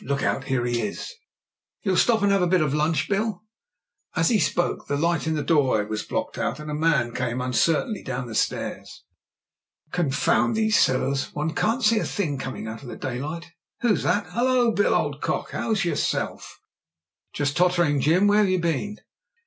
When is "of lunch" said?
2.61-3.07